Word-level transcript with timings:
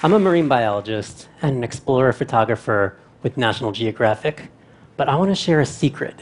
I'm 0.00 0.12
a 0.12 0.18
marine 0.20 0.46
biologist 0.46 1.28
and 1.42 1.56
an 1.56 1.64
explorer 1.64 2.12
photographer 2.12 2.96
with 3.24 3.36
National 3.36 3.72
Geographic, 3.72 4.48
but 4.96 5.08
I 5.08 5.16
want 5.16 5.32
to 5.32 5.34
share 5.34 5.58
a 5.60 5.66
secret. 5.66 6.14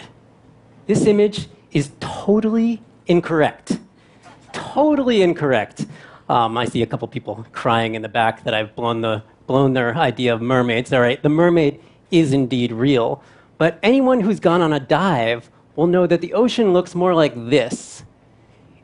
This 0.86 1.04
image 1.04 1.48
is 1.72 1.90
totally 2.00 2.80
incorrect. 3.06 3.78
Totally 4.54 5.20
incorrect. 5.20 5.84
Um, 6.30 6.56
I 6.56 6.64
see 6.64 6.80
a 6.80 6.86
couple 6.86 7.06
people 7.06 7.44
crying 7.52 7.94
in 7.94 8.00
the 8.00 8.08
back 8.08 8.44
that 8.44 8.54
I've 8.54 8.74
blown, 8.74 9.02
the, 9.02 9.22
blown 9.46 9.74
their 9.74 9.94
idea 9.94 10.32
of 10.32 10.40
mermaids. 10.40 10.90
All 10.90 11.02
right, 11.02 11.22
the 11.22 11.28
mermaid 11.28 11.78
is 12.10 12.32
indeed 12.32 12.72
real, 12.72 13.22
but 13.58 13.78
anyone 13.82 14.22
who's 14.22 14.40
gone 14.40 14.62
on 14.62 14.72
a 14.72 14.80
dive 14.80 15.50
will 15.74 15.86
know 15.86 16.06
that 16.06 16.22
the 16.22 16.32
ocean 16.32 16.72
looks 16.72 16.94
more 16.94 17.14
like 17.14 17.34
this. 17.34 18.04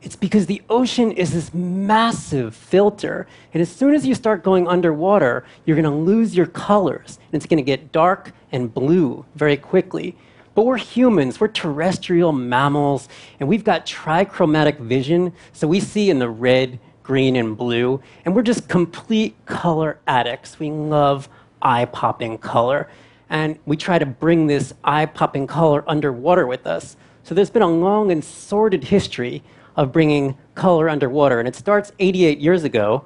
It's 0.03 0.17
because 0.17 0.47
the 0.47 0.61
ocean 0.69 1.13
is 1.13 1.31
this 1.31 1.53
massive 1.53 2.53
filter. 2.53 3.25
And 3.53 3.61
as 3.61 3.71
soon 3.71 3.95
as 3.95 4.05
you 4.05 4.13
start 4.13 4.43
going 4.43 4.67
underwater, 4.67 5.45
you're 5.65 5.81
going 5.81 5.91
to 5.91 5.97
lose 5.97 6.35
your 6.35 6.45
colors. 6.45 7.19
And 7.31 7.35
it's 7.39 7.45
going 7.45 7.57
to 7.57 7.63
get 7.63 7.93
dark 7.93 8.33
and 8.51 8.71
blue 8.71 9.25
very 9.35 9.55
quickly. 9.55 10.17
But 10.55 10.65
we're 10.65 10.77
humans, 10.77 11.39
we're 11.39 11.47
terrestrial 11.47 12.31
mammals, 12.31 13.09
and 13.39 13.49
we've 13.49 13.63
got 13.63 13.87
trichromatic 13.87 14.77
vision. 14.77 15.33
So 15.53 15.67
we 15.67 15.79
see 15.79 16.09
in 16.09 16.19
the 16.19 16.29
red, 16.29 16.79
green, 17.01 17.37
and 17.37 17.57
blue. 17.57 18.01
And 18.25 18.35
we're 18.35 18.43
just 18.43 18.67
complete 18.67 19.35
color 19.45 19.99
addicts. 20.05 20.59
We 20.59 20.69
love 20.69 21.29
eye 21.61 21.85
popping 21.85 22.37
color. 22.37 22.89
And 23.29 23.57
we 23.65 23.77
try 23.77 23.97
to 23.97 24.05
bring 24.05 24.47
this 24.47 24.73
eye 24.83 25.05
popping 25.05 25.47
color 25.47 25.83
underwater 25.87 26.45
with 26.45 26.67
us. 26.67 26.97
So 27.23 27.33
there's 27.33 27.49
been 27.49 27.61
a 27.61 27.71
long 27.71 28.11
and 28.11 28.23
sordid 28.23 28.83
history 28.83 29.41
of 29.75 29.91
bringing 29.91 30.37
color 30.55 30.89
underwater. 30.89 31.39
And 31.39 31.47
it 31.47 31.55
starts 31.55 31.91
88 31.99 32.39
years 32.39 32.63
ago 32.63 33.05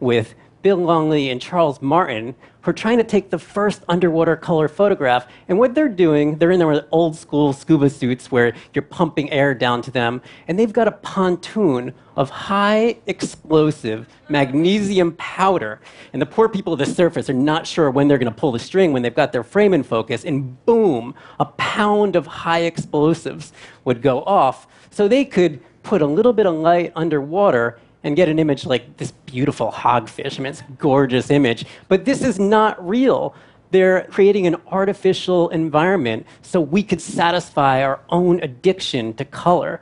with 0.00 0.34
Bill 0.66 0.78
Longley 0.78 1.30
and 1.30 1.40
Charles 1.40 1.80
Martin, 1.80 2.34
who 2.62 2.70
are 2.70 2.74
trying 2.74 2.98
to 2.98 3.04
take 3.04 3.30
the 3.30 3.38
first 3.38 3.84
underwater 3.88 4.34
color 4.34 4.66
photograph. 4.66 5.28
And 5.46 5.60
what 5.60 5.76
they're 5.76 5.88
doing, 5.88 6.38
they're 6.38 6.50
in 6.50 6.58
their 6.58 6.84
old 6.90 7.14
school 7.14 7.52
scuba 7.52 7.88
suits 7.88 8.32
where 8.32 8.52
you're 8.74 8.82
pumping 8.82 9.30
air 9.30 9.54
down 9.54 9.80
to 9.82 9.92
them, 9.92 10.20
and 10.48 10.58
they've 10.58 10.72
got 10.72 10.88
a 10.88 10.90
pontoon 10.90 11.94
of 12.16 12.30
high 12.30 12.96
explosive 13.06 14.08
magnesium 14.28 15.12
powder. 15.12 15.80
And 16.12 16.20
the 16.20 16.26
poor 16.26 16.48
people 16.48 16.72
at 16.72 16.80
the 16.80 16.86
surface 16.86 17.30
are 17.30 17.34
not 17.34 17.64
sure 17.64 17.88
when 17.88 18.08
they're 18.08 18.18
going 18.18 18.32
to 18.32 18.36
pull 18.36 18.50
the 18.50 18.58
string 18.58 18.92
when 18.92 19.02
they've 19.02 19.14
got 19.14 19.30
their 19.30 19.44
frame 19.44 19.72
in 19.72 19.84
focus, 19.84 20.24
and 20.24 20.64
boom, 20.66 21.14
a 21.38 21.44
pound 21.44 22.16
of 22.16 22.26
high 22.26 22.62
explosives 22.62 23.52
would 23.84 24.02
go 24.02 24.24
off. 24.24 24.66
So 24.90 25.06
they 25.06 25.24
could 25.24 25.60
put 25.86 26.02
a 26.02 26.06
little 26.06 26.32
bit 26.32 26.46
of 26.46 26.54
light 26.54 26.92
underwater 26.96 27.78
and 28.02 28.16
get 28.16 28.28
an 28.28 28.38
image 28.38 28.66
like 28.66 28.96
this 28.96 29.12
beautiful 29.24 29.70
hogfish. 29.70 30.38
I 30.38 30.42
mean, 30.42 30.50
it's 30.50 30.60
a 30.60 30.72
gorgeous 30.78 31.30
image, 31.30 31.64
but 31.88 32.04
this 32.04 32.22
is 32.22 32.38
not 32.40 32.74
real. 32.86 33.34
They're 33.70 34.02
creating 34.10 34.48
an 34.48 34.56
artificial 34.66 35.48
environment 35.50 36.26
so 36.42 36.60
we 36.60 36.82
could 36.82 37.00
satisfy 37.00 37.82
our 37.82 38.00
own 38.08 38.40
addiction 38.42 39.14
to 39.14 39.24
color. 39.24 39.80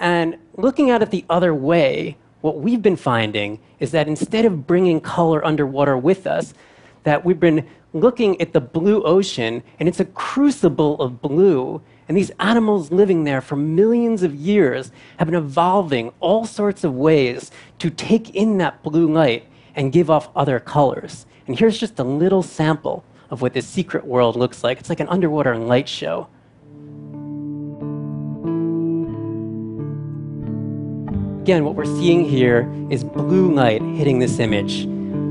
And 0.00 0.36
looking 0.56 0.90
at 0.90 1.02
it 1.02 1.10
the 1.10 1.24
other 1.30 1.54
way, 1.54 2.16
what 2.40 2.58
we've 2.58 2.82
been 2.82 2.96
finding 2.96 3.60
is 3.78 3.92
that 3.92 4.08
instead 4.08 4.44
of 4.44 4.66
bringing 4.66 5.00
color 5.00 5.44
underwater 5.44 5.96
with 5.96 6.26
us, 6.26 6.52
that 7.04 7.24
we've 7.24 7.40
been 7.40 7.68
looking 7.92 8.40
at 8.40 8.52
the 8.52 8.60
blue 8.60 9.02
ocean, 9.04 9.62
and 9.78 9.88
it's 9.88 10.00
a 10.00 10.04
crucible 10.04 11.00
of 11.00 11.22
blue, 11.22 11.80
and 12.12 12.16
these 12.18 12.30
animals 12.40 12.92
living 12.92 13.24
there 13.24 13.40
for 13.40 13.56
millions 13.56 14.22
of 14.22 14.34
years 14.34 14.92
have 15.16 15.28
been 15.28 15.34
evolving 15.34 16.12
all 16.20 16.44
sorts 16.44 16.84
of 16.84 16.94
ways 16.94 17.50
to 17.78 17.88
take 17.88 18.34
in 18.34 18.58
that 18.58 18.82
blue 18.82 19.10
light 19.10 19.46
and 19.74 19.92
give 19.92 20.10
off 20.10 20.28
other 20.36 20.60
colors. 20.60 21.24
And 21.46 21.58
here's 21.58 21.78
just 21.78 21.98
a 21.98 22.04
little 22.04 22.42
sample 22.42 23.02
of 23.30 23.40
what 23.40 23.54
this 23.54 23.66
secret 23.66 24.04
world 24.04 24.36
looks 24.36 24.62
like. 24.62 24.78
It's 24.78 24.90
like 24.90 25.00
an 25.00 25.08
underwater 25.08 25.56
light 25.56 25.88
show. 25.88 26.28
Again, 31.40 31.64
what 31.64 31.76
we're 31.76 31.86
seeing 31.86 32.26
here 32.26 32.70
is 32.90 33.04
blue 33.04 33.54
light 33.54 33.80
hitting 33.80 34.18
this 34.18 34.38
image. 34.38 34.86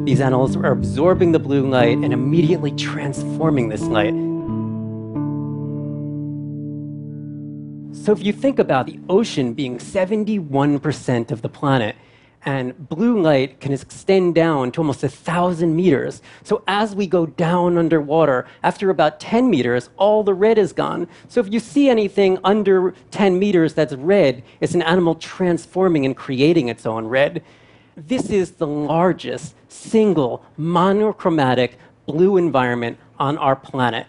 These 0.07 0.19
animals 0.19 0.55
are 0.55 0.71
absorbing 0.71 1.31
the 1.31 1.37
blue 1.37 1.69
light 1.69 1.99
and 1.99 2.11
immediately 2.11 2.71
transforming 2.71 3.69
this 3.69 3.83
light 3.83 4.15
So 8.01 8.11
if 8.11 8.23
you 8.23 8.33
think 8.33 8.57
about 8.57 8.87
the 8.87 8.99
ocean 9.09 9.53
being 9.53 9.77
71% 9.77 11.29
of 11.29 11.43
the 11.43 11.49
planet, 11.49 11.95
and 12.43 12.89
blue 12.89 13.21
light 13.21 13.59
can 13.59 13.73
extend 13.73 14.33
down 14.33 14.71
to 14.71 14.81
almost 14.81 15.01
thousand 15.01 15.75
meters. 15.75 16.23
So 16.41 16.63
as 16.67 16.95
we 16.95 17.05
go 17.05 17.27
down 17.27 17.77
underwater, 17.77 18.47
after 18.63 18.89
about 18.89 19.19
10 19.19 19.51
meters, 19.51 19.91
all 19.97 20.23
the 20.23 20.33
red 20.33 20.57
is 20.57 20.73
gone. 20.73 21.07
So 21.27 21.41
if 21.41 21.53
you 21.53 21.59
see 21.59 21.89
anything 21.89 22.39
under 22.43 22.95
10 23.11 23.37
meters 23.37 23.75
that's 23.75 23.93
red, 23.93 24.41
it's 24.61 24.73
an 24.73 24.81
animal 24.81 25.13
transforming 25.13 26.03
and 26.03 26.17
creating 26.17 26.69
its 26.69 26.87
own 26.87 27.05
red. 27.05 27.43
This 27.95 28.31
is 28.31 28.53
the 28.53 28.65
largest 28.65 29.53
single 29.67 30.43
monochromatic 30.57 31.77
blue 32.07 32.37
environment 32.37 32.97
on 33.19 33.37
our 33.37 33.55
planet. 33.55 34.07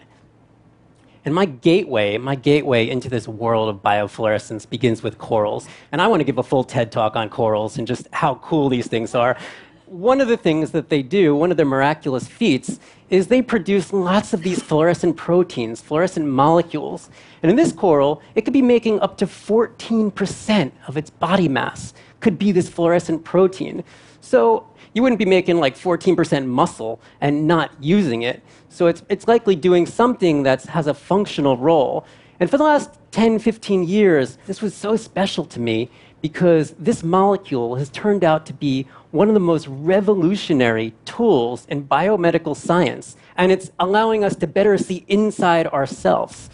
And 1.25 1.33
my 1.33 1.45
gateway, 1.45 2.17
my 2.17 2.35
gateway 2.35 2.89
into 2.89 3.09
this 3.09 3.27
world 3.27 3.69
of 3.69 3.81
biofluorescence 3.81 4.69
begins 4.69 5.01
with 5.01 5.17
corals. 5.17 5.67
And 5.91 6.01
I 6.01 6.07
want 6.07 6.19
to 6.19 6.25
give 6.25 6.37
a 6.37 6.43
full 6.43 6.63
TED 6.63 6.91
talk 6.91 7.15
on 7.15 7.29
corals 7.29 7.77
and 7.77 7.87
just 7.87 8.07
how 8.11 8.35
cool 8.35 8.69
these 8.69 8.87
things 8.87 9.15
are. 9.15 9.37
One 9.85 10.21
of 10.21 10.27
the 10.27 10.37
things 10.37 10.71
that 10.71 10.89
they 10.89 11.03
do, 11.03 11.35
one 11.35 11.51
of 11.51 11.57
their 11.57 11.65
miraculous 11.65 12.27
feats, 12.27 12.79
is 13.09 13.27
they 13.27 13.41
produce 13.41 13.93
lots 13.93 14.33
of 14.33 14.41
these 14.41 14.61
fluorescent 14.61 15.15
proteins, 15.15 15.81
fluorescent 15.81 16.25
molecules. 16.25 17.09
And 17.41 17.49
in 17.49 17.55
this 17.55 17.71
coral, 17.71 18.21
it 18.35 18.41
could 18.41 18.53
be 18.53 18.61
making 18.61 18.99
up 19.01 19.17
to 19.17 19.27
14% 19.27 20.71
of 20.87 20.97
its 20.97 21.09
body 21.09 21.47
mass 21.47 21.93
could 22.19 22.39
be 22.39 22.51
this 22.51 22.69
fluorescent 22.69 23.23
protein. 23.23 23.83
So 24.19 24.65
you 24.93 25.01
wouldn't 25.01 25.19
be 25.19 25.25
making 25.25 25.57
like 25.57 25.75
14% 25.75 26.45
muscle 26.45 27.01
and 27.19 27.47
not 27.47 27.71
using 27.81 28.21
it. 28.21 28.41
So 28.69 28.87
it's, 28.87 29.03
it's 29.09 29.27
likely 29.27 29.55
doing 29.55 29.85
something 29.85 30.43
that 30.43 30.63
has 30.63 30.87
a 30.87 30.93
functional 30.93 31.57
role. 31.57 32.05
And 32.39 32.49
for 32.49 32.57
the 32.57 32.63
last 32.63 32.99
10, 33.11 33.39
15 33.39 33.83
years, 33.83 34.37
this 34.47 34.61
was 34.61 34.75
so 34.75 34.95
special 34.95 35.45
to 35.45 35.59
me 35.59 35.89
because 36.21 36.71
this 36.79 37.03
molecule 37.03 37.75
has 37.75 37.89
turned 37.89 38.23
out 38.23 38.45
to 38.45 38.53
be 38.53 38.87
one 39.11 39.27
of 39.27 39.33
the 39.33 39.39
most 39.39 39.67
revolutionary 39.67 40.93
tools 41.05 41.65
in 41.69 41.85
biomedical 41.87 42.55
science. 42.55 43.17
And 43.35 43.51
it's 43.51 43.71
allowing 43.79 44.23
us 44.23 44.35
to 44.37 44.47
better 44.47 44.77
see 44.77 45.05
inside 45.07 45.67
ourselves. 45.67 46.49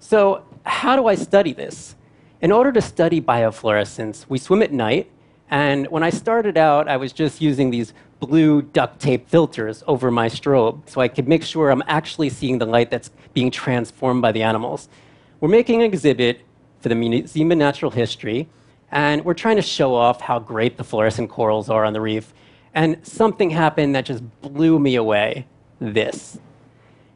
So, 0.00 0.44
how 0.64 0.96
do 0.96 1.06
I 1.06 1.14
study 1.14 1.52
this? 1.52 1.94
In 2.40 2.50
order 2.50 2.72
to 2.72 2.80
study 2.82 3.20
biofluorescence, 3.20 4.26
we 4.28 4.38
swim 4.38 4.62
at 4.62 4.72
night 4.72 5.10
and 5.50 5.86
when 5.88 6.02
I 6.02 6.10
started 6.10 6.56
out, 6.56 6.88
I 6.88 6.96
was 6.96 7.12
just 7.12 7.40
using 7.40 7.70
these 7.70 7.94
blue 8.18 8.62
duct 8.62 9.00
tape 9.00 9.28
filters 9.28 9.84
over 9.86 10.10
my 10.10 10.28
strobe 10.28 10.88
so 10.88 11.00
I 11.00 11.08
could 11.08 11.28
make 11.28 11.42
sure 11.42 11.70
I'm 11.70 11.82
actually 11.86 12.30
seeing 12.30 12.58
the 12.58 12.66
light 12.66 12.90
that's 12.90 13.10
being 13.34 13.50
transformed 13.50 14.22
by 14.22 14.32
the 14.32 14.42
animals. 14.42 14.88
We're 15.40 15.48
making 15.48 15.82
an 15.82 15.86
exhibit 15.86 16.40
for 16.80 16.88
the 16.88 16.94
Museum 16.94 17.52
of 17.52 17.58
Natural 17.58 17.90
History, 17.90 18.48
and 18.90 19.24
we're 19.24 19.34
trying 19.34 19.56
to 19.56 19.62
show 19.62 19.94
off 19.94 20.20
how 20.20 20.38
great 20.38 20.76
the 20.76 20.84
fluorescent 20.84 21.30
corals 21.30 21.68
are 21.68 21.84
on 21.84 21.92
the 21.92 22.00
reef. 22.00 22.32
And 22.74 23.06
something 23.06 23.50
happened 23.50 23.94
that 23.94 24.04
just 24.04 24.22
blew 24.40 24.78
me 24.78 24.96
away 24.96 25.46
this. 25.80 26.38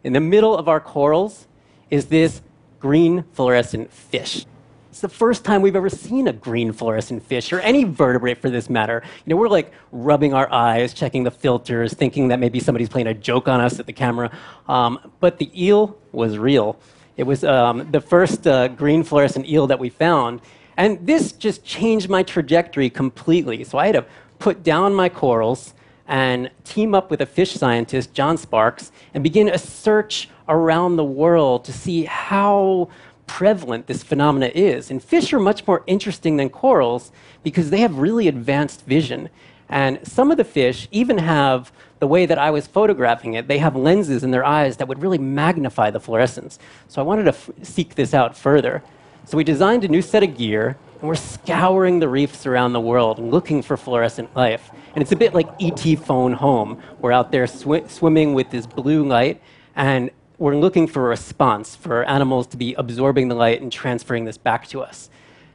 In 0.04 0.12
the 0.12 0.20
middle 0.20 0.56
of 0.56 0.68
our 0.68 0.80
corals 0.80 1.46
is 1.90 2.06
this 2.06 2.42
green 2.78 3.24
fluorescent 3.32 3.92
fish. 3.92 4.46
It's 4.90 5.02
the 5.02 5.08
first 5.08 5.44
time 5.44 5.62
we've 5.62 5.76
ever 5.76 5.88
seen 5.88 6.26
a 6.26 6.32
green 6.32 6.72
fluorescent 6.72 7.22
fish, 7.22 7.52
or 7.52 7.60
any 7.60 7.84
vertebrate 7.84 8.38
for 8.38 8.50
this 8.50 8.68
matter. 8.68 9.04
You 9.24 9.30
know, 9.30 9.36
we're 9.36 9.48
like 9.48 9.72
rubbing 9.92 10.34
our 10.34 10.52
eyes, 10.52 10.92
checking 10.92 11.22
the 11.22 11.30
filters, 11.30 11.94
thinking 11.94 12.26
that 12.28 12.40
maybe 12.40 12.58
somebody's 12.58 12.88
playing 12.88 13.06
a 13.06 13.14
joke 13.14 13.46
on 13.46 13.60
us 13.60 13.78
at 13.78 13.86
the 13.86 13.92
camera. 13.92 14.36
Um, 14.66 14.98
but 15.20 15.38
the 15.38 15.48
eel 15.54 15.96
was 16.10 16.38
real. 16.38 16.76
It 17.16 17.22
was 17.22 17.44
um, 17.44 17.88
the 17.92 18.00
first 18.00 18.48
uh, 18.48 18.66
green 18.66 19.04
fluorescent 19.04 19.46
eel 19.46 19.68
that 19.68 19.78
we 19.78 19.90
found. 19.90 20.40
And 20.76 21.06
this 21.06 21.30
just 21.30 21.64
changed 21.64 22.08
my 22.08 22.24
trajectory 22.24 22.90
completely. 22.90 23.62
So 23.62 23.78
I 23.78 23.86
had 23.86 23.94
to 23.94 24.06
put 24.40 24.64
down 24.64 24.92
my 24.92 25.08
corals 25.08 25.72
and 26.08 26.50
team 26.64 26.96
up 26.96 27.12
with 27.12 27.20
a 27.20 27.26
fish 27.26 27.52
scientist, 27.52 28.12
John 28.12 28.36
Sparks, 28.36 28.90
and 29.14 29.22
begin 29.22 29.48
a 29.48 29.58
search 29.58 30.28
around 30.48 30.96
the 30.96 31.04
world 31.04 31.64
to 31.66 31.72
see 31.72 32.06
how 32.06 32.88
prevalent 33.30 33.86
this 33.86 34.02
phenomena 34.02 34.50
is. 34.54 34.90
And 34.90 35.00
fish 35.00 35.32
are 35.32 35.38
much 35.38 35.64
more 35.64 35.84
interesting 35.86 36.36
than 36.36 36.50
corals 36.50 37.12
because 37.44 37.70
they 37.70 37.80
have 37.80 37.96
really 37.96 38.26
advanced 38.26 38.84
vision. 38.84 39.28
And 39.68 40.04
some 40.06 40.32
of 40.32 40.36
the 40.36 40.44
fish 40.44 40.88
even 40.90 41.18
have 41.18 41.70
the 42.00 42.08
way 42.08 42.26
that 42.26 42.38
I 42.38 42.50
was 42.50 42.66
photographing 42.66 43.34
it, 43.34 43.46
they 43.46 43.58
have 43.58 43.76
lenses 43.76 44.24
in 44.24 44.32
their 44.32 44.44
eyes 44.44 44.78
that 44.78 44.88
would 44.88 45.00
really 45.00 45.16
magnify 45.16 45.90
the 45.90 46.00
fluorescence. 46.00 46.58
So 46.88 47.00
I 47.00 47.04
wanted 47.04 47.32
to 47.32 47.64
seek 47.64 47.94
this 47.94 48.14
out 48.14 48.36
further. 48.36 48.82
So 49.26 49.36
we 49.36 49.44
designed 49.44 49.84
a 49.84 49.88
new 49.88 50.02
set 50.02 50.24
of 50.24 50.36
gear, 50.36 50.76
and 51.00 51.08
we're 51.08 51.14
scouring 51.14 52.00
the 52.00 52.08
reefs 52.08 52.46
around 52.46 52.72
the 52.72 52.80
world 52.80 53.20
looking 53.20 53.62
for 53.62 53.76
fluorescent 53.76 54.34
life. 54.34 54.70
And 54.94 55.02
it's 55.02 55.12
a 55.12 55.16
bit 55.16 55.34
like 55.34 55.48
ET 55.60 55.98
phone 56.00 56.32
home. 56.32 56.82
We're 56.98 57.12
out 57.12 57.30
there 57.30 57.46
sw- 57.46 57.86
swimming 57.86 58.34
with 58.34 58.50
this 58.50 58.66
blue 58.66 59.06
light, 59.06 59.40
and 59.76 60.10
we're 60.40 60.56
looking 60.56 60.86
for 60.86 61.04
a 61.04 61.08
response 61.10 61.76
for 61.76 62.02
animals 62.04 62.46
to 62.46 62.56
be 62.56 62.72
absorbing 62.74 63.28
the 63.28 63.34
light 63.34 63.60
and 63.60 63.70
transferring 63.70 64.24
this 64.24 64.38
back 64.38 64.66
to 64.66 64.80
us. 64.80 65.10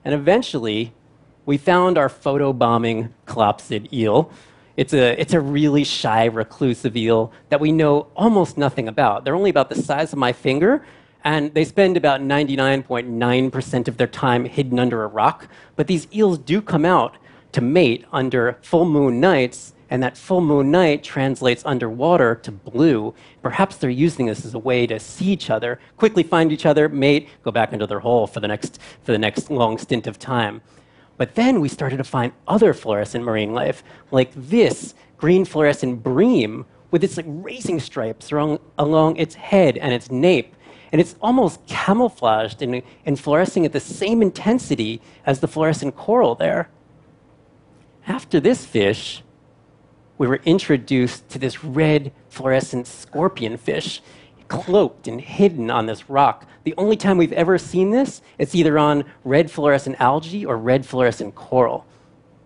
And 0.06 0.14
eventually, 0.14 0.94
we 1.44 1.58
found 1.58 1.98
our 1.98 2.08
photobombing 2.08 3.10
chlopsid 3.26 3.92
eel. 3.92 4.32
It's 4.78 4.94
a, 4.94 5.20
it's 5.20 5.34
a 5.34 5.42
really 5.42 5.84
shy, 5.84 6.26
reclusive 6.26 6.96
eel 6.96 7.34
that 7.50 7.60
we 7.60 7.72
know 7.72 8.10
almost 8.16 8.60
nothing 8.60 8.88
about. 8.88 9.26
They're 9.26 9.36
only 9.36 9.50
about 9.50 9.70
the 9.70 9.76
size 9.76 10.14
of 10.14 10.20
my 10.20 10.32
finger, 10.32 10.86
and 11.24 11.52
they 11.56 11.66
spend 11.66 11.98
about 11.98 12.22
99.9% 12.22 13.88
of 13.88 13.98
their 13.98 14.06
time 14.06 14.46
hidden 14.46 14.78
under 14.78 15.04
a 15.04 15.08
rock. 15.08 15.48
But 15.76 15.88
these 15.88 16.08
eels 16.14 16.38
do 16.38 16.62
come 16.62 16.86
out 16.86 17.18
to 17.54 17.62
mate 17.62 18.06
under 18.12 18.60
full 18.62 18.86
moon 18.86 19.20
nights, 19.20 19.74
and 19.96 20.04
that 20.04 20.18
full 20.18 20.42
moon 20.42 20.72
night 20.72 21.06
translates 21.06 21.66
underwater 21.66 22.36
to 22.36 22.52
blue. 22.52 23.14
Perhaps 23.42 23.78
they're 23.78 23.90
using 23.90 24.26
this 24.26 24.44
as 24.44 24.54
a 24.54 24.60
way 24.60 24.86
to 24.86 25.00
see 25.00 25.28
each 25.28 25.50
other, 25.50 25.80
quickly 25.96 26.22
find 26.22 26.52
each 26.52 26.66
other, 26.66 26.90
mate, 26.90 27.30
go 27.44 27.52
back 27.52 27.72
into 27.72 27.88
their 27.88 28.02
hole 28.02 28.28
for 28.28 28.42
the 28.42 28.48
next, 28.50 28.78
for 29.04 29.14
the 29.14 29.18
next 29.18 29.50
long 29.50 29.78
stint 29.78 30.06
of 30.06 30.20
time. 30.20 30.62
But 31.16 31.36
then 31.36 31.62
we 31.62 31.70
started 31.70 31.96
to 31.96 32.04
find 32.04 32.34
other 32.46 32.74
fluorescent 32.74 33.24
marine 33.24 33.54
life, 33.54 33.86
like 34.12 34.32
this 34.36 34.96
green 35.16 35.46
fluorescent 35.46 36.04
bream 36.04 36.66
with 36.92 37.02
its 37.02 37.16
like 37.16 37.26
racing 37.30 37.80
stripes 37.80 38.34
along, 38.34 38.60
along 38.78 39.16
its 39.16 39.36
head 39.36 39.78
and 39.78 39.94
its 39.94 40.12
nape. 40.12 40.54
And 40.92 41.00
it's 41.00 41.16
almost 41.22 41.66
camouflaged 41.68 42.62
and, 42.62 42.82
and 43.06 43.18
fluorescing 43.18 43.66
at 43.66 43.72
the 43.72 43.80
same 43.80 44.22
intensity 44.22 45.02
as 45.26 45.40
the 45.40 45.48
fluorescent 45.48 45.96
coral 45.96 46.36
there. 46.36 46.68
After 48.06 48.42
this 48.42 48.66
fish, 48.66 49.24
we 50.18 50.28
were 50.28 50.42
introduced 50.46 51.30
to 51.30 51.40
this 51.40 51.64
red 51.64 52.12
fluorescent 52.30 52.88
scorpion 52.88 53.58
fish 53.58 54.02
cloaked 54.48 55.08
and 55.08 55.22
hidden 55.22 55.72
on 55.72 55.86
this 55.86 56.10
rock. 56.10 56.46
The 56.64 56.76
only 56.78 56.96
time 56.96 57.18
we've 57.18 57.34
ever 57.34 57.58
seen 57.58 57.92
this, 57.92 58.22
it's 58.38 58.56
either 58.56 58.78
on 58.78 59.06
red 59.24 59.50
fluorescent 59.50 60.00
algae 60.00 60.46
or 60.46 60.58
red 60.58 60.86
fluorescent 60.86 61.36
coral. 61.36 61.86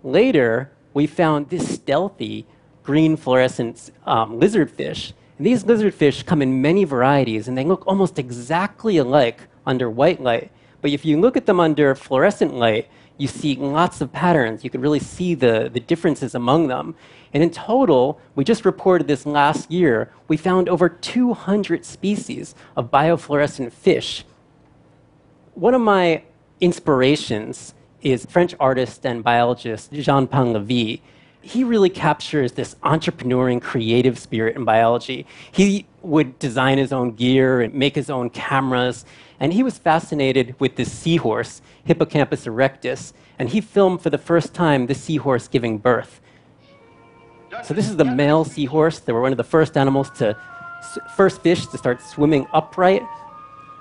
Later, 0.04 0.71
we 0.94 1.07
found 1.07 1.50
this 1.50 1.75
stealthy 1.75 2.45
green 2.83 3.18
fluorescent 3.18 3.92
um, 4.06 4.39
lizardfish. 4.39 5.13
And 5.38 5.45
these 5.45 5.63
lizardfish 5.63 6.25
come 6.25 6.42
in 6.42 6.62
many 6.62 6.83
varieties, 6.83 7.48
and 7.48 7.57
they 7.57 7.63
look 7.63 7.86
almost 7.86 8.18
exactly 8.18 8.98
alike 8.98 9.42
under 9.65 9.89
white 9.89 10.22
light. 10.22 10.51
But 10.81 10.91
if 10.91 11.05
you 11.05 11.19
look 11.19 11.35
at 11.35 11.45
them 11.45 11.59
under 11.59 11.95
fluorescent 11.95 12.53
light, 12.53 12.89
you 13.17 13.27
see 13.27 13.55
lots 13.55 13.99
of 13.99 14.13
patterns. 14.13 14.63
You 14.63 14.69
can 14.69 14.81
really 14.81 14.99
see 14.99 15.35
the, 15.35 15.69
the 15.71 15.81
differences 15.81 16.33
among 16.33 16.67
them. 16.67 16.95
And 17.33 17.43
in 17.43 17.51
total, 17.51 18.19
we 18.33 18.43
just 18.43 18.65
reported 18.65 19.07
this 19.07 19.25
last 19.25 19.69
year, 19.69 20.11
we 20.27 20.37
found 20.37 20.69
over 20.69 20.87
200 20.87 21.85
species 21.85 22.55
of 22.75 22.89
biofluorescent 22.89 23.73
fish. 23.73 24.23
One 25.53 25.73
of 25.73 25.81
my 25.81 26.23
inspirations 26.61 27.73
is 28.01 28.25
French 28.25 28.55
artist 28.59 29.05
and 29.05 29.23
biologist 29.23 29.91
Jean 29.91 30.25
Painlevé. 30.25 31.01
He 31.41 31.63
really 31.63 31.89
captures 31.89 32.51
this 32.51 32.75
entrepreneurial 32.83 33.62
creative 33.62 34.19
spirit 34.19 34.56
in 34.56 34.65
biology. 34.65 35.25
He 35.51 35.86
would 36.01 36.38
design 36.38 36.77
his 36.77 36.91
own 36.91 37.12
gear 37.12 37.62
and 37.62 37.74
make 37.74 37.95
his 37.95 38.09
own 38.09 38.30
cameras. 38.30 39.06
And 39.39 39.53
he 39.53 39.63
was 39.63 39.77
fascinated 39.77 40.56
with 40.59 40.75
this 40.75 40.91
seahorse, 40.91 41.62
Hippocampus 41.86 42.45
erectus. 42.45 43.13
And 43.38 43.50
he 43.50 43.62
filmed 43.62 44.01
for 44.01 44.09
the 44.09 44.18
first 44.18 44.53
time 44.53 44.88
the 44.88 44.95
seahorse 44.95 45.47
giving 45.47 45.77
birth. 45.77 46.19
So 47.63 47.74
this 47.74 47.89
is 47.89 47.95
the 47.95 48.06
male 48.06 48.44
seahorse. 48.44 49.00
They 49.00 49.13
were 49.13 49.21
one 49.21 49.31
of 49.31 49.38
the 49.38 49.44
first 49.44 49.77
animals 49.77 50.09
to, 50.18 50.38
first 51.15 51.41
fish 51.41 51.65
to 51.68 51.77
start 51.77 52.01
swimming 52.01 52.47
upright, 52.53 53.01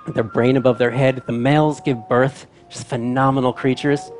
with 0.07 0.15
their 0.15 0.25
brain 0.25 0.57
above 0.57 0.79
their 0.79 0.91
head. 0.91 1.23
The 1.27 1.33
males 1.33 1.81
give 1.81 2.09
birth, 2.09 2.47
just 2.71 2.87
phenomenal 2.87 3.53
creatures. 3.53 4.11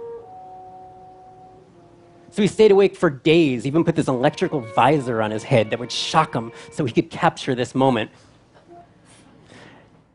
So 2.39 2.43
he 2.43 2.47
stayed 2.47 2.71
awake 2.71 2.95
for 2.95 3.11
days, 3.11 3.67
even 3.67 3.83
put 3.83 3.97
this 3.97 4.07
electrical 4.07 4.61
visor 4.61 5.21
on 5.21 5.33
his 5.33 5.43
head 5.43 5.71
that 5.71 5.81
would 5.81 5.91
shock 5.91 6.33
him 6.33 6.53
so 6.71 6.85
he 6.85 6.93
could 6.93 7.11
capture 7.11 7.57
this 7.57 7.75
moment. 7.75 8.13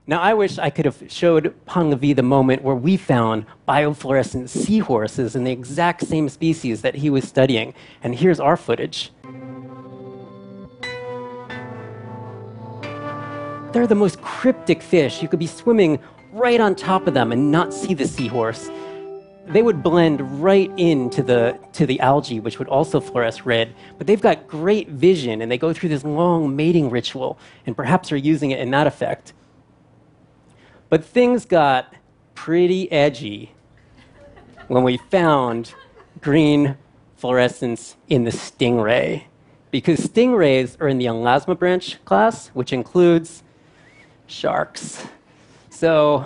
Now, 0.07 0.21
I 0.21 0.33
wish 0.33 0.57
I 0.57 0.69
could 0.69 0.85
have 0.85 1.03
showed 1.09 1.53
Painlevé 1.65 2.15
the 2.15 2.23
moment 2.23 2.63
where 2.63 2.75
we 2.75 2.95
found 2.95 3.45
biofluorescent 3.67 4.47
seahorses 4.47 5.35
in 5.35 5.43
the 5.43 5.51
exact 5.51 6.07
same 6.07 6.29
species 6.29 6.81
that 6.81 6.95
he 6.95 7.09
was 7.09 7.27
studying. 7.27 7.73
And 8.01 8.15
here's 8.15 8.39
our 8.39 8.55
footage. 8.55 9.11
They're 13.73 13.85
the 13.85 13.95
most 13.95 14.21
cryptic 14.21 14.81
fish. 14.81 15.21
You 15.21 15.27
could 15.27 15.39
be 15.39 15.47
swimming 15.47 15.99
right 16.31 16.61
on 16.61 16.75
top 16.75 17.05
of 17.05 17.13
them 17.13 17.33
and 17.33 17.51
not 17.51 17.73
see 17.73 17.93
the 17.93 18.07
seahorse. 18.07 18.69
They 19.45 19.61
would 19.61 19.83
blend 19.83 20.41
right 20.41 20.71
into 20.77 21.21
the, 21.21 21.59
to 21.73 21.85
the 21.85 21.99
algae, 21.99 22.39
which 22.39 22.59
would 22.59 22.69
also 22.69 23.01
fluoresce 23.01 23.45
red. 23.45 23.75
But 23.97 24.07
they've 24.07 24.21
got 24.21 24.47
great 24.47 24.89
vision 24.89 25.41
and 25.41 25.51
they 25.51 25.57
go 25.57 25.73
through 25.73 25.89
this 25.89 26.03
long 26.03 26.55
mating 26.55 26.89
ritual 26.89 27.37
and 27.65 27.75
perhaps 27.75 28.11
are 28.11 28.17
using 28.17 28.51
it 28.51 28.59
in 28.59 28.71
that 28.71 28.87
effect. 28.87 29.33
But 30.89 31.03
things 31.03 31.45
got 31.45 31.93
pretty 32.35 32.89
edgy 32.91 33.53
when 34.67 34.83
we 34.83 34.97
found 34.97 35.73
green 36.21 36.77
fluorescence 37.17 37.97
in 38.07 38.23
the 38.23 38.31
stingray. 38.31 39.25
Because 39.71 39.99
stingrays 39.99 40.79
are 40.79 40.87
in 40.87 40.99
the 40.99 41.05
Elasmobranch 41.05 42.03
class, 42.05 42.49
which 42.49 42.71
includes 42.71 43.43
sharks. 44.27 45.05
So 45.69 46.25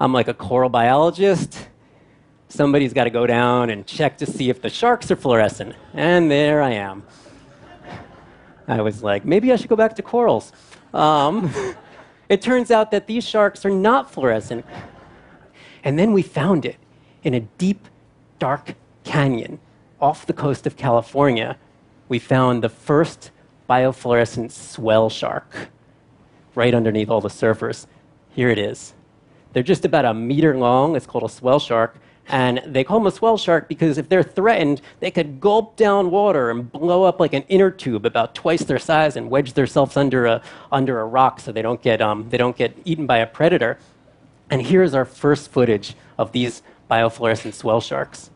I'm 0.00 0.12
like 0.12 0.28
a 0.28 0.34
coral 0.34 0.70
biologist. 0.70 1.68
Somebody's 2.50 2.92
got 2.92 3.04
to 3.04 3.10
go 3.10 3.26
down 3.26 3.70
and 3.70 3.86
check 3.86 4.18
to 4.18 4.26
see 4.26 4.50
if 4.50 4.60
the 4.60 4.68
sharks 4.68 5.10
are 5.10 5.16
fluorescent. 5.16 5.74
And 5.94 6.30
there 6.30 6.60
I 6.60 6.72
am. 6.72 7.04
I 8.68 8.82
was 8.82 9.02
like, 9.02 9.24
maybe 9.24 9.50
I 9.52 9.56
should 9.56 9.70
go 9.70 9.76
back 9.76 9.96
to 9.96 10.02
corals. 10.02 10.52
Um, 10.92 11.50
It 12.30 12.40
turns 12.40 12.70
out 12.70 12.92
that 12.92 13.08
these 13.08 13.26
sharks 13.26 13.66
are 13.66 13.70
not 13.70 14.08
fluorescent. 14.08 14.64
And 15.82 15.98
then 15.98 16.12
we 16.12 16.22
found 16.22 16.64
it 16.64 16.76
in 17.24 17.34
a 17.34 17.40
deep, 17.40 17.88
dark 18.38 18.76
canyon 19.02 19.58
off 20.00 20.26
the 20.26 20.32
coast 20.32 20.64
of 20.64 20.76
California. 20.76 21.58
We 22.08 22.20
found 22.20 22.62
the 22.62 22.68
first 22.68 23.32
biofluorescent 23.68 24.52
swell 24.52 25.10
shark 25.10 25.70
right 26.54 26.72
underneath 26.72 27.10
all 27.10 27.20
the 27.20 27.28
surfers. 27.28 27.86
Here 28.30 28.48
it 28.48 28.58
is. 28.58 28.94
They're 29.52 29.64
just 29.64 29.84
about 29.84 30.04
a 30.04 30.14
meter 30.14 30.56
long. 30.56 30.94
It's 30.94 31.06
called 31.06 31.24
a 31.24 31.28
swell 31.28 31.58
shark. 31.58 31.96
And 32.30 32.62
they 32.64 32.84
call 32.84 33.00
them 33.00 33.08
a 33.08 33.10
swell 33.10 33.36
shark 33.36 33.68
because 33.68 33.98
if 33.98 34.08
they're 34.08 34.22
threatened, 34.22 34.80
they 35.00 35.10
could 35.10 35.40
gulp 35.40 35.76
down 35.76 36.12
water 36.12 36.48
and 36.50 36.70
blow 36.70 37.02
up 37.02 37.18
like 37.18 37.32
an 37.32 37.42
inner 37.48 37.72
tube 37.72 38.06
about 38.06 38.36
twice 38.36 38.62
their 38.62 38.78
size 38.78 39.16
and 39.16 39.28
wedge 39.28 39.54
themselves 39.54 39.96
under 39.96 40.26
a, 40.26 40.42
under 40.70 41.00
a 41.00 41.04
rock 41.04 41.40
so 41.40 41.50
they 41.50 41.60
don't, 41.60 41.82
get, 41.82 42.00
um, 42.00 42.28
they 42.30 42.36
don't 42.36 42.56
get 42.56 42.78
eaten 42.84 43.04
by 43.04 43.18
a 43.18 43.26
predator. 43.26 43.78
And 44.48 44.62
here's 44.62 44.94
our 44.94 45.04
first 45.04 45.50
footage 45.50 45.96
of 46.18 46.30
these 46.30 46.62
biofluorescent 46.88 47.52
swell 47.54 47.80
sharks. 47.80 48.30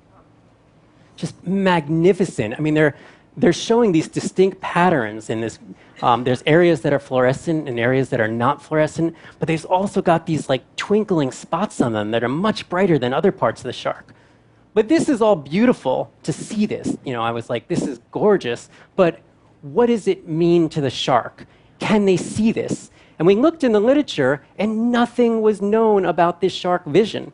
Just 1.15 1.47
magnificent. 1.47 2.55
I 2.59 2.61
mean, 2.61 2.75
they're, 2.75 2.97
they're 3.37 3.53
showing 3.53 3.93
these 3.93 4.09
distinct 4.09 4.61
patterns 4.61 5.31
in 5.31 5.41
this. 5.41 5.61
Um, 6.03 6.25
there's 6.25 6.43
areas 6.47 6.81
that 6.83 6.93
are 6.93 6.99
fluorescent 6.99 7.69
and 7.69 7.79
areas 7.79 8.11
that 8.11 8.21
are 8.21 8.29
not 8.29 8.61
fluorescent, 8.61 9.15
but 9.39 9.47
they've 9.47 9.65
also 9.67 10.03
got 10.03 10.27
these 10.27 10.49
like 10.49 10.63
twinkling 10.85 11.33
spots 11.33 11.81
on 11.81 11.95
them 11.95 12.11
that 12.11 12.23
are 12.23 12.29
much 12.29 12.69
brighter 12.69 12.99
than 12.99 13.15
other 13.15 13.33
parts 13.33 13.63
of 13.63 13.65
the 13.65 13.73
shark. 13.73 14.13
But 14.75 14.87
this 14.87 15.09
is 15.09 15.23
all 15.23 15.35
beautiful 15.35 16.13
to 16.25 16.33
see 16.33 16.67
this. 16.67 16.99
You 17.07 17.15
know, 17.15 17.23
I 17.23 17.31
was 17.31 17.49
like, 17.49 17.69
this 17.69 17.87
is 17.87 18.01
gorgeous, 18.11 18.69
but 18.95 19.21
what 19.63 19.87
does 19.87 20.07
it 20.07 20.29
mean 20.29 20.69
to 20.69 20.83
the 20.83 20.91
shark? 20.91 21.47
Can 21.79 22.05
they 22.05 22.19
see 22.19 22.53
this? 22.53 22.91
And 23.19 23.27
we 23.27 23.35
looked 23.35 23.65
in 23.65 23.73
the 23.73 23.81
literature, 23.81 24.45
and 24.59 24.93
nothing 24.93 25.41
was 25.41 25.63
known 25.63 26.05
about 26.05 26.43
this 26.43 26.53
shark 26.53 26.85
vision. 26.85 27.33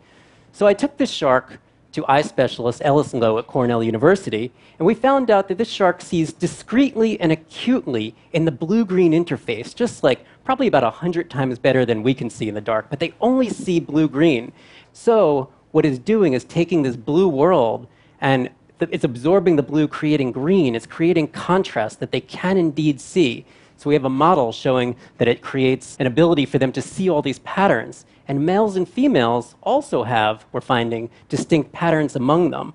So 0.53 0.69
I 0.69 0.73
took 0.73 0.97
this 0.97 1.11
shark 1.11 1.59
to 1.91 2.05
eye 2.07 2.23
specialist 2.23 2.83
Ellis 2.85 3.13
Loew 3.13 3.39
at 3.39 3.49
Cornell 3.49 3.83
University, 3.83 4.53
and 4.79 4.87
we 4.87 4.95
found 4.95 5.29
out 5.29 5.49
that 5.49 5.59
this 5.59 5.69
shark 5.69 6.03
sees 6.03 6.33
discreetly 6.33 7.19
and 7.21 7.33
acutely 7.33 8.15
in 8.33 8.45
the 8.45 8.53
blue 8.53 8.85
green 8.85 9.11
interface, 9.11 9.75
just 9.75 10.05
like 10.05 10.25
probably 10.51 10.67
about 10.67 10.83
100 10.83 11.31
times 11.31 11.61
better 11.61 11.87
than 11.87 12.03
we 12.03 12.13
can 12.13 12.29
see 12.29 12.49
in 12.49 12.57
the 12.57 12.61
dark, 12.61 12.91
but 12.91 12.99
they 12.99 13.15
only 13.21 13.49
see 13.49 13.79
blue 13.79 14.09
green. 14.09 14.51
So, 14.93 15.49
what 15.71 15.87
it's 15.87 16.01
doing 16.01 16.33
is 16.33 16.43
taking 16.43 16.83
this 16.83 16.97
blue 16.97 17.29
world 17.29 17.87
and 18.21 18.51
it's 18.81 19.05
absorbing 19.05 19.55
the 19.55 19.63
blue, 19.63 19.87
creating 19.87 20.33
green. 20.33 20.75
It's 20.75 20.87
creating 20.87 21.29
contrast 21.29 22.01
that 22.01 22.11
they 22.11 22.21
can 22.21 22.57
indeed 22.57 23.01
see. 23.01 23.47
So 23.77 23.89
we 23.89 23.95
have 23.95 24.05
a 24.05 24.11
model 24.11 24.51
showing 24.51 24.97
that 25.19 25.29
it 25.29 25.41
creates 25.41 25.97
an 26.01 26.09
ability 26.09 26.47
for 26.47 26.59
them 26.59 26.73
to 26.73 26.83
see 26.83 27.09
all 27.09 27.23
these 27.23 27.39
patterns. 27.39 28.05
And 28.27 28.45
males 28.45 28.75
and 28.75 28.89
females 28.89 29.55
also 29.63 30.03
have, 30.03 30.47
we're 30.51 30.61
finding, 30.61 31.11
distinct 31.29 31.71
patterns 31.71 32.17
among 32.17 32.51
them. 32.51 32.75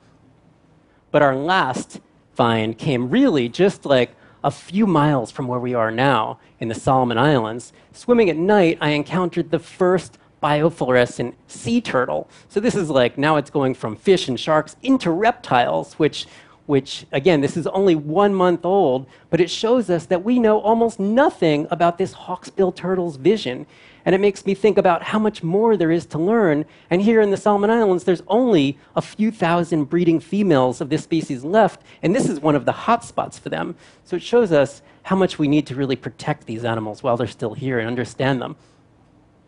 But 1.12 1.24
our 1.24 1.36
last 1.36 2.00
find 2.36 2.78
came 2.78 3.10
really 3.10 3.50
just 3.50 3.86
like 3.86 4.16
a 4.46 4.52
few 4.52 4.86
miles 4.86 5.32
from 5.32 5.48
where 5.48 5.60
we 5.60 5.74
are 5.74 5.90
now 5.90 6.40
in 6.60 6.68
the 6.68 6.76
Solomon 6.76 7.18
Islands. 7.18 7.74
Swimming 7.92 8.30
at 8.30 8.38
night, 8.38 8.78
I 8.80 8.92
encountered 8.92 9.50
the 9.50 9.58
first 9.58 10.20
biofluorescent 10.42 11.34
sea 11.48 11.82
turtle. 11.82 12.30
So 12.48 12.60
this 12.60 12.76
is 12.76 12.92
like 12.92 13.18
now 13.18 13.38
it's 13.38 13.50
going 13.50 13.74
from 13.74 13.96
fish 13.96 14.28
and 14.28 14.40
sharks 14.40 14.76
into 14.84 15.10
reptiles, 15.10 15.96
which 15.96 16.28
which 16.66 17.06
again, 17.12 17.42
this 17.42 17.58
is 17.58 17.68
only 17.68 17.96
one 17.96 18.34
month 18.34 18.66
old, 18.66 19.06
but 19.30 19.42
it 19.42 19.50
shows 19.50 19.90
us 19.90 20.06
that 20.08 20.24
we 20.24 20.40
know 20.40 20.60
almost 20.60 21.00
nothing 21.00 21.68
about 21.70 21.98
this 21.98 22.14
hawksbill 22.14 22.76
turtle's 22.76 23.18
vision. 23.18 23.66
And 24.06 24.14
it 24.14 24.22
makes 24.22 24.46
me 24.46 24.54
think 24.54 24.78
about 24.78 25.02
how 25.02 25.18
much 25.18 25.42
more 25.42 25.76
there 25.76 25.92
is 25.92 26.06
to 26.08 26.20
learn. 26.20 26.66
And 26.92 27.02
here 27.02 27.22
in 27.22 27.32
the 27.32 27.38
Solomon 27.38 27.72
Islands, 27.72 28.04
there's 28.04 28.22
only 28.28 28.78
a 28.96 29.02
few 29.02 29.32
thousand 29.32 29.86
breeding 29.86 30.20
females 30.20 30.80
of 30.80 30.90
this 30.90 31.04
species 31.04 31.44
left, 31.44 31.82
and 32.04 32.16
this 32.16 32.30
is 32.30 32.40
one 32.40 32.56
of 32.56 32.66
the 32.66 32.72
hot 32.72 33.04
spots 33.04 33.40
for 33.40 33.50
them. 33.50 33.76
So 34.04 34.16
it 34.16 34.22
shows 34.22 34.52
us 34.52 34.84
how 35.04 35.16
much 35.16 35.40
we 35.40 35.48
need 35.48 35.66
to 35.68 35.76
really 35.76 35.96
protect 35.96 36.46
these 36.46 36.64
animals 36.64 37.02
while 37.02 37.18
they're 37.18 37.28
still 37.28 37.56
here 37.56 37.80
and 37.80 37.88
understand 37.88 38.42
them. 38.42 38.56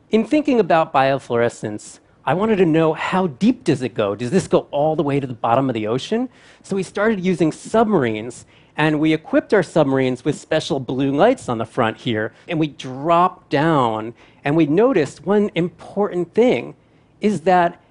In 0.09 0.25
thinking 0.25 0.59
about 0.59 0.93
biofluorescence, 0.93 1.99
I 2.27 2.33
wanted 2.33 2.57
to 2.57 2.65
know 2.65 2.91
how 2.91 3.27
deep 3.27 3.63
does 3.63 3.81
it 3.81 3.93
go? 3.93 4.13
Does 4.13 4.31
this 4.31 4.49
go 4.49 4.67
all 4.69 4.97
the 4.97 5.01
way 5.01 5.21
to 5.21 5.25
the 5.25 5.33
bottom 5.33 5.69
of 5.69 5.73
the 5.73 5.87
ocean? 5.87 6.27
So 6.61 6.75
we 6.75 6.83
started 6.83 7.23
using 7.23 7.53
submarines 7.53 8.45
and 8.75 8.99
we 8.99 9.13
equipped 9.13 9.53
our 9.53 9.63
submarines 9.63 10.25
with 10.25 10.37
special 10.37 10.81
blue 10.81 11.15
lights 11.15 11.47
on 11.47 11.57
the 11.57 11.65
front 11.65 11.95
here 11.95 12.33
and 12.49 12.59
we 12.59 12.67
dropped 12.67 13.49
down 13.49 14.13
and 14.43 14.57
we 14.57 14.65
noticed 14.65 15.25
one 15.25 15.49
important 15.55 16.33
thing 16.33 16.75
is 17.21 17.41
that 17.41 17.81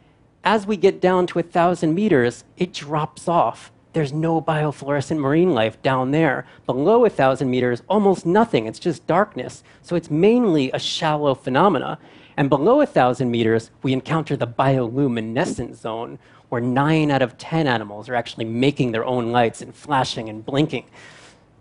as 0.44 0.66
we 0.66 0.76
get 0.76 1.00
down 1.00 1.26
to 1.28 1.38
a 1.38 1.42
thousand 1.42 1.94
meters, 1.94 2.44
it 2.58 2.74
drops 2.74 3.28
off. 3.28 3.72
There's 3.94 4.12
no 4.12 4.42
biofluorescent 4.42 5.16
marine 5.16 5.54
life 5.54 5.80
down 5.80 6.10
there. 6.10 6.46
Below 6.66 6.98
1,000 6.98 7.50
meters, 7.50 7.82
almost 7.88 8.26
nothing. 8.26 8.66
It's 8.66 8.78
just 8.78 9.06
darkness. 9.06 9.64
So 9.80 9.96
it's 9.96 10.10
mainly 10.10 10.70
a 10.72 10.78
shallow 10.78 11.34
phenomena. 11.34 11.98
And 12.36 12.50
below 12.50 12.76
1,000 12.76 13.30
meters, 13.30 13.70
we 13.82 13.92
encounter 13.92 14.36
the 14.36 14.46
bioluminescent 14.46 15.74
zone, 15.74 16.18
where 16.50 16.60
nine 16.60 17.10
out 17.10 17.22
of 17.22 17.38
10 17.38 17.66
animals 17.66 18.08
are 18.08 18.14
actually 18.14 18.44
making 18.44 18.92
their 18.92 19.04
own 19.04 19.32
lights 19.32 19.62
and 19.62 19.74
flashing 19.74 20.28
and 20.28 20.44
blinking. 20.44 20.84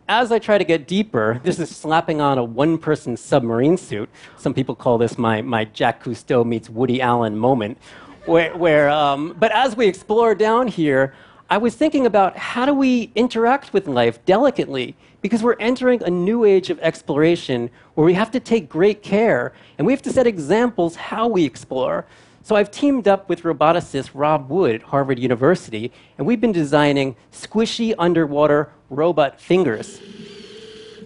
As 0.08 0.32
I 0.32 0.38
try 0.38 0.58
to 0.58 0.64
get 0.64 0.86
deeper, 0.86 1.40
this 1.44 1.60
is 1.60 1.76
slapping 1.76 2.22
on 2.22 2.38
a 2.38 2.44
one 2.44 2.78
person 2.78 3.16
submarine 3.18 3.78
suit. 3.78 4.10
Some 4.38 4.54
people 4.54 4.76
call 4.76 4.98
this 4.98 5.18
my, 5.18 5.42
my 5.42 5.66
Jacques 5.66 6.04
Cousteau 6.04 6.46
meets 6.46 6.70
Woody 6.70 7.02
Allen 7.02 7.38
moment. 7.38 7.78
Where, 8.26 8.56
where 8.56 8.90
um, 8.90 9.36
but 9.40 9.52
as 9.52 9.76
we 9.76 9.88
explore 9.88 10.36
down 10.36 10.68
here, 10.68 11.14
I 11.50 11.58
was 11.58 11.76
thinking 11.76 12.06
about 12.06 12.38
how 12.38 12.66
do 12.66 12.74
we 12.74 13.12
interact 13.16 13.72
with 13.72 13.88
life 13.88 14.24
delicately 14.26 14.96
because 15.26 15.42
we're 15.42 15.56
entering 15.60 16.04
a 16.04 16.10
new 16.12 16.44
age 16.46 16.70
of 16.70 16.78
exploration 16.82 17.68
where 17.96 18.06
we 18.06 18.14
have 18.14 18.30
to 18.30 18.40
take 18.40 18.70
great 18.70 19.02
care 19.02 19.54
and 19.80 19.88
we 19.88 19.92
have 19.92 20.04
to 20.04 20.12
set 20.12 20.28
examples 20.28 20.96
how 20.96 21.28
we 21.28 21.44
explore. 21.44 22.06
So 22.44 22.56
I've 22.56 22.70
teamed 22.70 23.08
up 23.08 23.28
with 23.28 23.42
roboticist 23.42 24.12
Rob 24.14 24.52
Wood 24.52 24.76
at 24.76 24.82
Harvard 24.84 25.18
University, 25.18 25.92
and 26.20 26.28
we've 26.28 26.40
been 26.40 26.52
designing 26.52 27.16
squishy 27.32 27.96
underwater 27.98 28.70
robot 28.92 29.42
fingers 29.42 30.00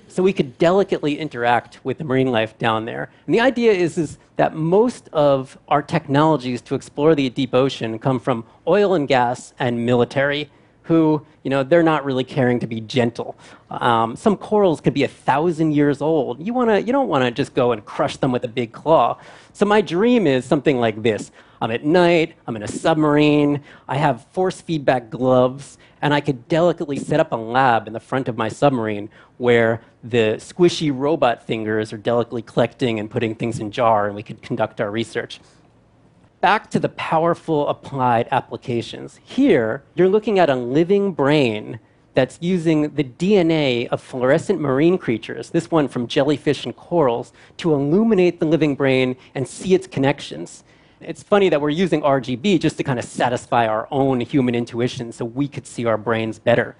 so 0.09 0.21
we 0.21 0.33
could 0.33 0.57
delicately 0.57 1.17
interact 1.17 1.79
with 1.85 1.97
the 1.97 2.03
marine 2.03 2.29
life 2.29 2.57
down 2.57 2.83
there. 2.83 3.09
And 3.25 3.33
the 3.33 3.39
idea 3.39 3.71
is, 3.71 3.97
is 3.97 4.17
that 4.35 4.53
most 4.53 5.07
of 5.13 5.57
our 5.69 5.81
technologies 5.81 6.61
to 6.63 6.75
explore 6.75 7.15
the 7.15 7.29
deep 7.29 7.53
ocean 7.53 7.97
come 7.97 8.19
from 8.19 8.43
oil 8.67 8.95
and 8.95 9.07
gas 9.07 9.53
and 9.59 9.85
military, 9.85 10.49
who, 10.89 11.23
you 11.43 11.51
know, 11.51 11.61
they're 11.61 11.83
not 11.83 12.03
really 12.03 12.23
caring 12.23 12.59
to 12.59 12.65
be 12.65 12.81
gentle. 12.81 13.37
Um, 13.69 14.15
some 14.15 14.35
corals 14.35 14.81
could 14.81 14.95
be 14.95 15.03
a 15.03 15.07
thousand 15.07 15.73
years 15.73 16.01
old. 16.01 16.43
You, 16.43 16.51
wanna, 16.51 16.79
you 16.79 16.91
don't 16.91 17.07
want 17.07 17.23
to 17.23 17.29
just 17.29 17.53
go 17.53 17.71
and 17.71 17.85
crush 17.85 18.17
them 18.17 18.31
with 18.31 18.43
a 18.43 18.47
big 18.47 18.71
claw. 18.71 19.19
So 19.53 19.67
my 19.67 19.81
dream 19.81 20.25
is 20.25 20.45
something 20.45 20.79
like 20.79 21.03
this. 21.03 21.31
I'm 21.61 21.69
at 21.69 21.85
night, 21.85 22.33
I'm 22.47 22.55
in 22.55 22.63
a 22.63 22.67
submarine, 22.67 23.61
I 23.87 23.97
have 23.97 24.25
force 24.31 24.61
feedback 24.61 25.11
gloves, 25.11 25.77
and 26.01 26.11
I 26.11 26.21
could 26.21 26.47
delicately 26.47 26.97
set 26.97 27.19
up 27.19 27.33
a 27.33 27.35
lab 27.35 27.85
in 27.85 27.93
the 27.93 27.99
front 27.99 28.27
of 28.27 28.35
my 28.35 28.49
submarine 28.49 29.11
where 29.37 29.81
the 30.03 30.37
squishy 30.39 30.91
robot 30.91 31.45
fingers 31.45 31.93
are 31.93 31.97
delicately 31.97 32.41
collecting 32.41 32.99
and 32.99 33.11
putting 33.11 33.35
things 33.35 33.59
in 33.59 33.69
jar, 33.69 34.07
and 34.07 34.15
we 34.15 34.23
could 34.23 34.41
conduct 34.41 34.81
our 34.81 34.89
research. 34.89 35.39
Back 36.41 36.69
to 36.71 36.79
the 36.79 36.87
powerful 36.87 37.67
applied 37.67 38.29
applications. 38.31 39.19
Here, 39.25 39.83
you're 39.93 40.07
looking 40.07 40.39
at 40.39 40.49
a 40.49 40.55
living 40.55 41.11
brain 41.11 41.79
that's 42.13 42.37
using 42.41 42.95
the 42.95 43.03
DNA 43.03 43.89
of 43.89 44.01
fluorescent 44.01 44.61
marine 44.61 44.97
creatures, 44.97 45.49
this 45.49 45.69
one 45.69 45.89
from 45.89 46.07
jellyfish 46.07 46.63
and 46.63 46.73
corals, 46.73 47.33
to 47.57 47.73
illuminate 47.73 48.39
the 48.39 48.45
living 48.45 48.75
brain 48.75 49.17
and 49.35 49.49
see 49.49 49.73
its 49.73 49.85
connections. 49.85 50.63
It's 51.01 51.23
funny 51.23 51.49
that 51.49 51.59
we're 51.59 51.71
using 51.71 52.01
RGB 52.01 52.61
just 52.61 52.77
to 52.77 52.83
kind 52.83 52.99
of 52.99 53.05
satisfy 53.05 53.67
our 53.67 53.89
own 53.91 54.21
human 54.21 54.55
intuition 54.55 55.11
so 55.11 55.25
we 55.25 55.49
could 55.49 55.67
see 55.67 55.83
our 55.85 55.97
brains 55.97 56.39
better. 56.39 56.77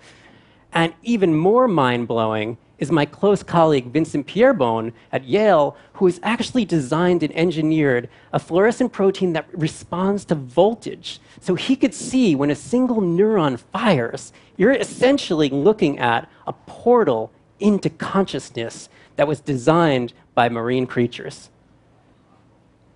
And 0.72 0.94
even 1.04 1.36
more 1.36 1.68
mind 1.68 2.08
blowing 2.08 2.58
is 2.79 2.91
my 2.91 3.05
close 3.05 3.43
colleague 3.43 3.91
Vincent 3.91 4.25
Pieribone 4.25 4.93
at 5.12 5.25
Yale, 5.25 5.77
who 5.93 6.05
has 6.05 6.19
actually 6.24 6.65
designed 6.65 7.21
and 7.21 7.36
engineered 7.36 8.09
a 8.33 8.39
fluorescent 8.39 8.91
protein 8.91 9.33
that 9.33 9.48
responds 9.53 10.25
to 10.25 10.36
voltage. 10.36 11.19
So 11.41 11.55
he 11.55 11.75
could 11.75 11.93
see 11.93 12.36
when 12.36 12.50
a 12.50 12.55
single 12.55 13.01
neuron 13.01 13.59
fires, 13.59 14.33
you're 14.57 14.71
essentially 14.71 15.50
looking 15.50 16.00
at 16.00 16.29
a 16.48 16.53
portal 16.53 17.31
into 17.59 17.89
consciousness 17.89 18.89
that 19.17 19.27
was 19.27 19.41
designed 19.41 20.13
by 20.33 20.48
marine 20.48 20.88
creatures. 20.88 21.50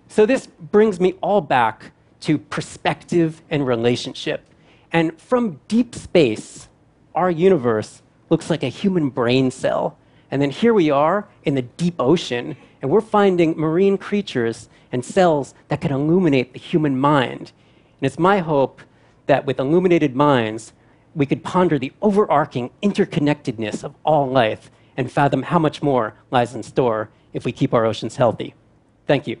So 0.08 0.24
this 0.24 0.46
brings 0.46 0.98
me 0.98 1.14
all 1.20 1.42
back 1.42 1.92
to 2.20 2.38
perspective 2.38 3.42
and 3.50 3.66
relationship. 3.66 4.46
And 4.90 5.20
from 5.20 5.60
deep 5.68 5.94
space, 5.94 6.68
our 7.14 7.30
universe 7.30 8.00
looks 8.30 8.50
like 8.50 8.62
a 8.62 8.68
human 8.68 9.10
brain 9.10 9.50
cell. 9.50 9.96
And 10.30 10.40
then 10.40 10.50
here 10.50 10.74
we 10.74 10.90
are 10.90 11.28
in 11.44 11.54
the 11.54 11.62
deep 11.62 11.94
ocean, 11.98 12.56
and 12.82 12.90
we're 12.90 13.00
finding 13.00 13.56
marine 13.56 13.98
creatures 13.98 14.68
and 14.90 15.04
cells 15.04 15.54
that 15.68 15.80
can 15.80 15.92
illuminate 15.92 16.52
the 16.52 16.58
human 16.58 16.98
mind. 16.98 17.52
And 18.00 18.06
it's 18.06 18.18
my 18.18 18.38
hope 18.38 18.80
that 19.26 19.46
with 19.46 19.58
illuminated 19.58 20.14
minds, 20.14 20.72
we 21.14 21.26
could 21.26 21.44
ponder 21.44 21.78
the 21.78 21.92
overarching 22.02 22.70
interconnectedness 22.82 23.84
of 23.84 23.94
all 24.04 24.28
life 24.28 24.70
and 24.96 25.10
fathom 25.10 25.42
how 25.42 25.58
much 25.58 25.82
more 25.82 26.14
lies 26.30 26.54
in 26.54 26.62
store 26.62 27.10
if 27.32 27.44
we 27.44 27.52
keep 27.52 27.72
our 27.72 27.84
oceans 27.84 28.16
healthy. 28.16 28.54
Thank 29.06 29.26
you. 29.26 29.38